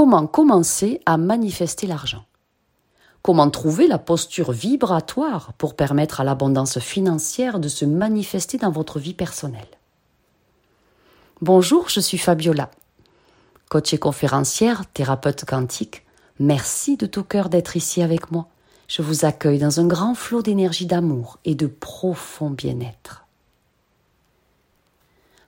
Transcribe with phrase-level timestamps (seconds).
[0.00, 2.24] comment commencer à manifester l'argent
[3.20, 8.98] Comment trouver la posture vibratoire pour permettre à l'abondance financière de se manifester dans votre
[8.98, 9.68] vie personnelle
[11.42, 12.70] Bonjour, je suis Fabiola,
[13.68, 16.06] coach et conférencière, thérapeute quantique.
[16.38, 18.48] Merci de tout cœur d'être ici avec moi.
[18.88, 23.26] Je vous accueille dans un grand flot d'énergie d'amour et de profond bien-être.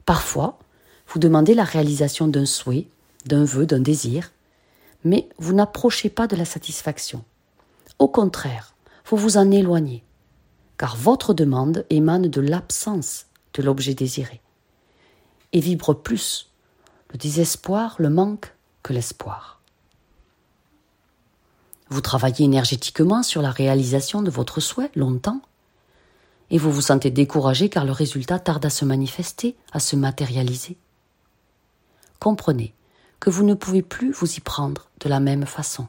[0.04, 0.58] Parfois,
[1.08, 2.86] vous demandez la réalisation d'un souhait,
[3.24, 4.30] d'un vœu, d'un désir,
[5.04, 7.24] mais vous n'approchez pas de la satisfaction.
[7.98, 8.74] Au contraire,
[9.06, 10.04] vous vous en éloignez,
[10.78, 14.40] car votre demande émane de l'absence de l'objet désiré
[15.52, 16.50] et vibre plus
[17.10, 19.60] le désespoir, le manque que l'espoir.
[21.90, 25.42] Vous travaillez énergétiquement sur la réalisation de votre souhait longtemps,
[26.50, 30.76] et vous vous sentez découragé car le résultat tarde à se manifester, à se matérialiser.
[32.18, 32.74] Comprenez
[33.22, 35.86] que vous ne pouvez plus vous y prendre de la même façon.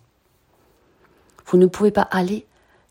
[1.48, 2.46] Vous ne pouvez pas aller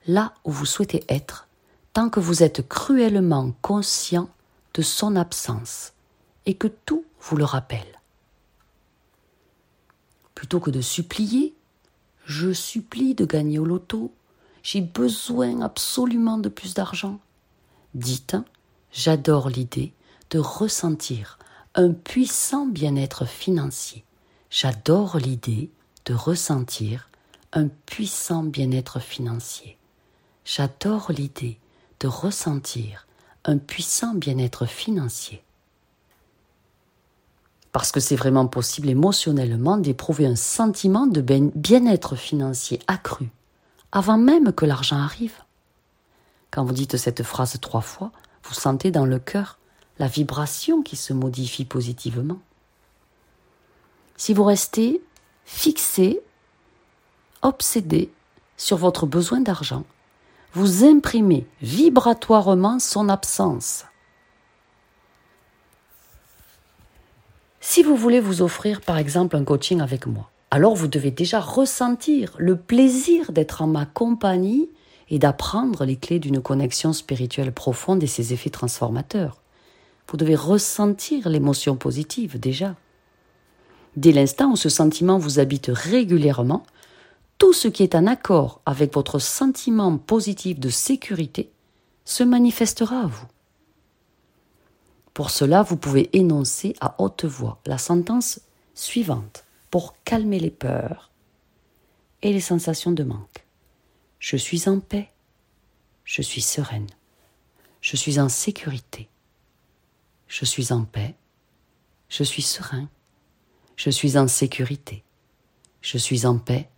[0.08, 1.46] là où vous souhaitez être
[1.92, 4.28] tant que vous êtes cruellement conscient
[4.74, 5.92] de son absence
[6.44, 8.00] et que tout vous le rappelle.
[10.34, 11.54] Plutôt que de supplier,
[12.24, 14.12] je supplie de gagner au loto,
[14.64, 17.20] j'ai besoin absolument de plus d'argent.
[17.94, 18.36] Dites,
[18.90, 19.92] j'adore l'idée
[20.30, 21.38] de ressentir
[21.77, 24.04] un puissant bien-être financier.
[24.55, 25.70] J'adore l'idée
[26.05, 27.08] de ressentir
[27.55, 29.78] un puissant bien-être financier.
[30.45, 31.58] J'adore l'idée
[32.00, 33.06] de ressentir
[33.47, 35.42] un puissant bien-être financier
[37.73, 43.30] parce que c'est vraiment possible émotionnellement d'éprouver un sentiment de ben-, bien-être financier accru,
[43.91, 45.39] avant même que l'argent arrive.
[46.50, 48.12] Quand vous dites cette phrase trois fois,
[48.45, 49.58] vous sentez dans le cœur
[49.98, 52.39] la vibration qui se modifie positivement.
[54.24, 55.02] Si vous restez
[55.44, 56.20] fixé,
[57.42, 58.08] obsédé
[58.56, 59.82] sur votre besoin d'argent,
[60.52, 63.84] vous imprimez vibratoirement son absence.
[67.61, 71.40] Si vous voulez vous offrir par exemple un coaching avec moi, alors vous devez déjà
[71.40, 74.70] ressentir le plaisir d'être en ma compagnie
[75.08, 79.42] et d'apprendre les clés d'une connexion spirituelle profonde et ses effets transformateurs.
[80.06, 82.77] Vous devez ressentir l'émotion positive déjà.
[83.97, 86.64] Dès l'instant où ce sentiment vous habite régulièrement,
[87.39, 91.51] tout ce qui est en accord avec votre sentiment positif de sécurité
[92.05, 93.27] se manifestera à vous.
[95.14, 98.41] Pour cela, vous pouvez énoncer à haute voix la sentence
[98.75, 101.11] suivante pour calmer les peurs
[102.23, 103.45] et les sensations de manque.
[104.19, 105.11] Je suis en paix,
[106.05, 106.86] je suis sereine,
[107.80, 109.09] je suis en sécurité,
[110.29, 111.14] je suis en paix,
[112.09, 112.89] je suis serein,
[113.77, 115.05] je suis en sécurité,
[115.80, 116.68] je suis en paix,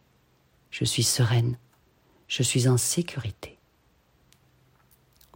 [0.71, 1.59] je suis sereine,
[2.29, 3.55] je suis en sécurité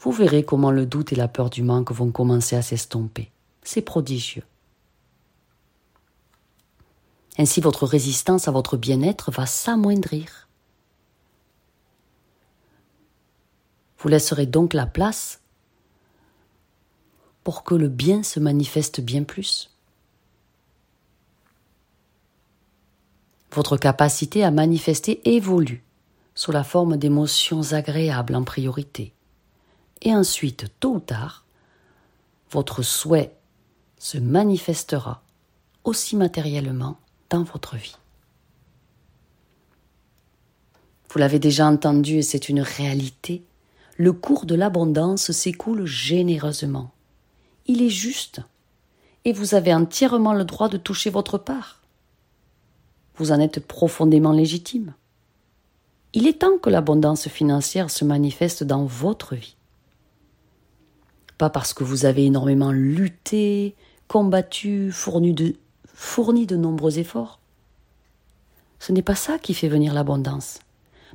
[0.01, 3.33] vous verrez comment le doute et la peur du manque vont commencer à s'estomper.
[3.63, 4.45] C'est prodigieux.
[7.37, 10.49] Ainsi votre résistance à votre bien-être va s'amoindrir.
[13.99, 15.41] Vous laisserez donc la place
[17.43, 19.71] pour que le bien se manifeste bien plus.
[23.53, 25.83] Votre capacité à manifester évolue
[26.35, 29.13] sous la forme d'émotions agréables en priorité
[30.03, 31.45] et ensuite, tôt ou tard,
[32.51, 33.35] votre souhait
[33.99, 35.23] se manifestera
[35.85, 36.99] aussi matériellement
[37.31, 37.97] dans votre vie.
[41.11, 43.43] Vous l'avez déjà entendu et c'est une réalité.
[43.97, 46.93] Le cours de l'abondance s'écoule généreusement.
[47.67, 48.41] Il est juste
[49.25, 51.78] et vous avez entièrement le droit de toucher votre part.
[53.19, 54.95] Vous en êtes profondément légitime.
[56.15, 59.59] Il est temps que l'abondance financière se manifeste dans votre vie
[61.39, 63.77] pas parce que vous avez énormément lutté,
[64.09, 67.39] combattu, fourni de, nombreux efforts.
[68.81, 70.59] Ce n'est pas ça qui fait venir l'abondance,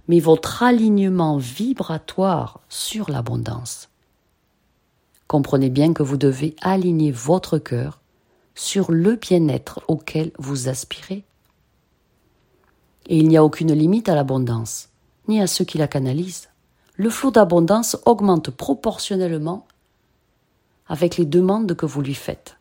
[0.07, 3.89] mais votre alignement vibratoire sur l'abondance.
[5.27, 7.99] Comprenez bien que vous devez aligner votre cœur
[8.55, 11.23] sur le bien-être auquel vous aspirez.
[13.07, 14.89] Et il n'y a aucune limite à l'abondance,
[15.27, 16.49] ni à ceux qui la canalisent.
[16.95, 19.65] Le flot d'abondance augmente proportionnellement
[20.87, 22.57] avec les demandes que vous lui faites.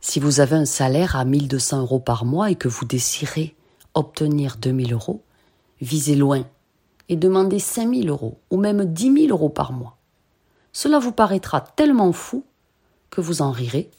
[0.00, 3.54] Si vous avez un salaire à 1200 euros par mois et que vous désirez
[3.94, 5.22] obtenir 2000 euros,
[5.80, 6.44] visez loin
[7.08, 9.96] et demandez 5000 euros ou même 10 000 euros par mois.
[10.72, 12.44] Cela vous paraîtra tellement fou
[13.10, 13.90] que vous en rirez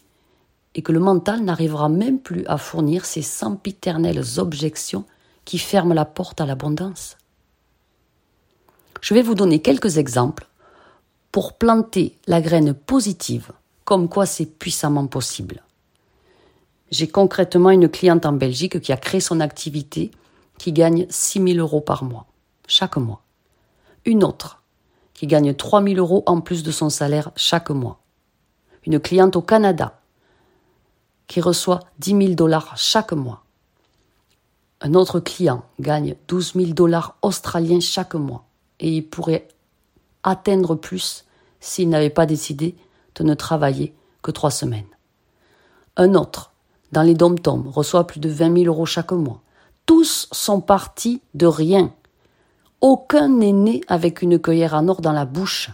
[0.76, 5.06] et que le mental n'arrivera même plus à fournir ces sempiternelles objections
[5.46, 7.18] qui ferment la porte à l'abondance.
[9.02, 10.48] Je vais vous donner quelques exemples
[11.32, 13.52] pour planter la graine positive,
[13.86, 15.64] comme quoi c'est puissamment possible.
[16.92, 20.12] J'ai concrètement une cliente en Belgique qui a créé son activité,
[20.58, 22.26] qui gagne 6 000 euros par mois,
[22.68, 23.22] chaque mois.
[24.06, 24.64] Une autre,
[25.14, 28.00] qui gagne 3 000 euros en plus de son salaire chaque mois.
[28.86, 29.99] Une cliente au Canada,
[31.30, 33.44] qui reçoit 10 000 dollars chaque mois.
[34.82, 38.46] Un autre client gagne 12 000 dollars australiens chaque mois
[38.82, 39.48] et il pourrait
[40.24, 41.26] atteindre plus
[41.62, 42.76] s'il n'avait pas décidé
[43.16, 44.88] de ne travailler que trois semaines.
[45.98, 46.52] Un autre,
[46.92, 47.36] dans les dom
[47.68, 49.42] reçoit plus de 20 000 euros chaque mois.
[49.86, 51.94] Tous sont partis de rien.
[52.82, 55.70] Aucun n'est né avec une cueillère en or dans la bouche.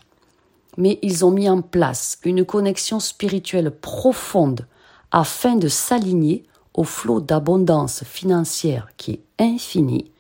[0.78, 4.68] Mais ils ont mis en place une connexion spirituelle profonde
[5.15, 10.12] afin de s'aligner au flot d'abondance financière qui est infini.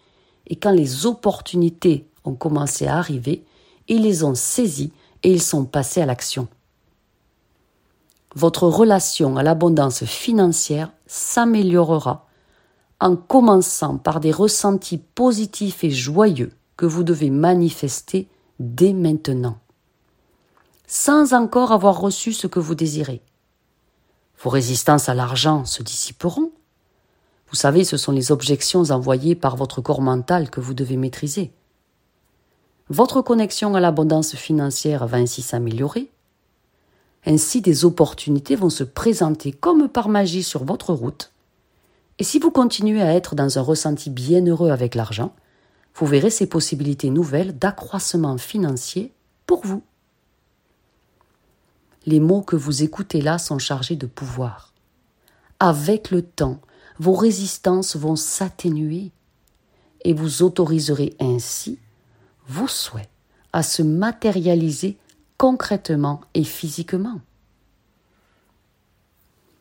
[0.47, 3.43] Et quand les opportunités ont commencé à arriver,
[3.89, 4.93] ils les ont saisis
[5.23, 6.47] et ils sont passés à l'action.
[8.35, 12.25] Votre relation à l'abondance financière s'améliorera
[13.01, 18.29] en commençant par des ressentis positifs et joyeux que vous devez manifester
[18.61, 19.57] dès maintenant,
[20.87, 23.21] sans encore avoir reçu ce que vous désirez.
[24.39, 26.51] Vos résistances à l'argent se dissiperont.
[27.49, 31.51] Vous savez, ce sont les objections envoyées par votre corps mental que vous devez maîtriser.
[32.89, 36.11] Votre connexion à l'abondance financière va ainsi s'améliorer.
[37.25, 41.31] Ainsi, des opportunités vont se présenter comme par magie sur votre route.
[42.19, 45.33] Et si vous continuez à être dans un ressenti bienheureux avec l'argent,
[45.95, 49.13] vous verrez ces possibilités nouvelles d'accroissement financier
[49.47, 49.81] pour vous.
[52.05, 54.73] Les mots que vous écoutez là sont chargés de pouvoir.
[55.59, 56.59] Avec le temps,
[56.99, 59.11] vos résistances vont s'atténuer
[60.03, 61.79] et vous autoriserez ainsi
[62.47, 63.09] vos souhaits
[63.53, 64.97] à se matérialiser
[65.37, 67.21] concrètement et physiquement.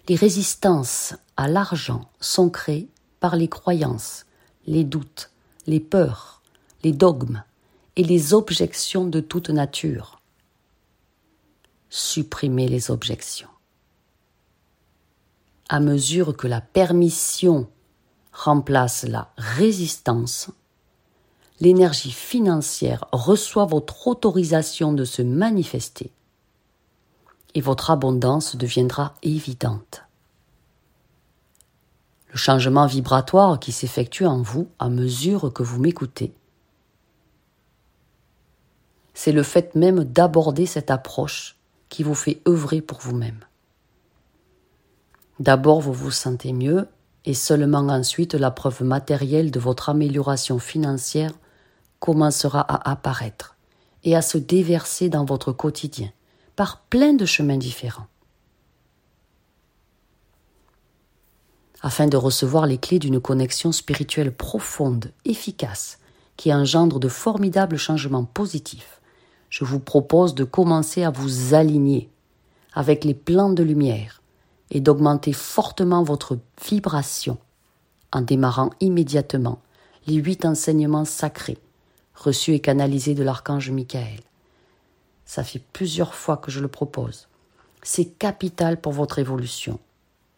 [0.09, 2.91] Les résistances à l'argent sont créées
[3.21, 4.27] par les croyances,
[4.67, 5.31] les doutes,
[5.67, 6.43] les peurs,
[6.83, 7.43] les dogmes
[7.97, 10.21] et les objections de toute nature.
[11.91, 13.49] Supprimez les objections.
[15.69, 17.69] À mesure que la permission
[18.33, 20.51] remplace la résistance,
[21.61, 26.11] l'énergie financière reçoit votre autorisation de se manifester
[27.55, 30.03] et votre abondance deviendra évidente.
[32.33, 36.35] Le changement vibratoire qui s'effectue en vous à mesure que vous m'écoutez,
[39.15, 41.57] c'est le fait même d'aborder cette approche
[41.95, 43.39] qui vous fait œuvrer pour vous-même.
[45.39, 46.89] D'abord, vous vous sentez mieux
[47.25, 51.31] et seulement ensuite la preuve matérielle de votre amélioration financière
[52.01, 53.57] commencera à apparaître
[54.03, 56.11] et à se déverser dans votre quotidien
[56.57, 58.09] par plein de chemins différents.
[61.81, 66.01] Afin de recevoir les clés d'une connexion spirituelle profonde, efficace,
[66.37, 69.01] qui engendre de formidables changements positifs,
[69.55, 72.11] je vous propose de commencer à vous aligner
[72.73, 74.21] avec les plans de lumière
[74.73, 77.39] et d'augmenter fortement votre vibration
[78.11, 79.61] en démarrant immédiatement
[80.09, 81.59] les huit enseignements sacrés
[82.17, 84.19] reçu et canalisé de l'archange Michael.
[85.25, 87.29] Ça fait plusieurs fois que je le propose.
[87.85, 89.79] C'est capital pour votre évolution.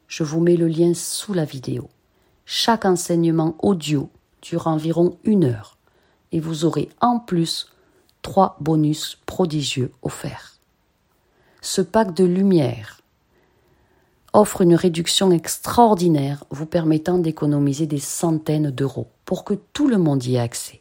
[0.09, 1.89] Je vous mets le lien sous la vidéo.
[2.45, 4.11] Chaque enseignement audio
[4.43, 5.79] dure environ une heure
[6.33, 7.69] et vous aurez en plus
[8.27, 10.59] trois bonus prodigieux offerts.
[11.63, 13.01] Ce pack de lumière
[14.33, 20.25] offre une réduction extraordinaire vous permettant d'économiser des centaines d'euros pour que tout le monde
[20.25, 20.81] y ait accès.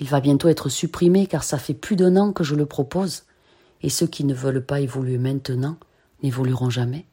[0.00, 3.24] Il va bientôt être supprimé car ça fait plus d'un an que je le propose,
[3.82, 5.76] et ceux qui ne veulent pas évoluer maintenant
[6.22, 7.04] n'évolueront jamais.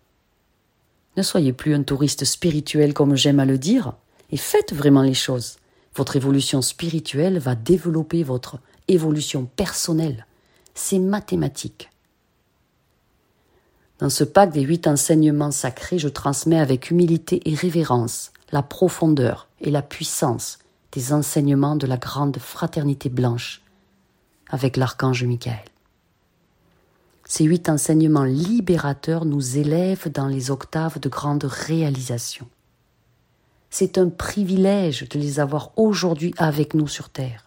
[1.18, 3.96] Ne soyez plus un touriste spirituel comme j'aime à le dire,
[4.32, 5.58] et faites vraiment les choses.
[5.94, 10.26] Votre évolution spirituelle va développer votre évolution personnelle.
[10.74, 11.90] C'est mathématique.
[14.00, 19.48] Dans ce pack des huit enseignements sacrés, je transmets avec humilité et révérence la profondeur
[19.62, 20.60] et la puissance
[20.92, 23.62] des enseignements de la grande fraternité blanche
[24.50, 25.64] avec l'archange Michael.
[27.28, 32.48] Ces huit enseignements libérateurs nous élèvent dans les octaves de grande réalisation.
[33.70, 37.45] C'est un privilège de les avoir aujourd'hui avec nous sur Terre.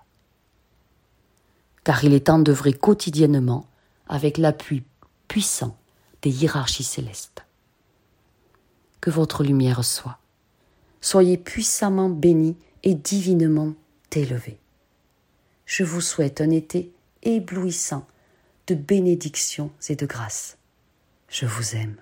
[1.89, 3.65] Car il est d'œuvrer quotidiennement
[4.11, 4.83] avec l'appui
[5.27, 5.75] puissant
[6.21, 7.47] des hiérarchies célestes.
[9.01, 10.19] que votre lumière soit.
[11.01, 13.73] Soyez puissamment bénis et divinement
[14.13, 14.59] élevés.
[15.65, 16.93] Je vous souhaite un été
[17.23, 18.07] éblouissant
[18.67, 20.59] de bénédictions et de grâces.
[21.31, 21.97] Je vous aime.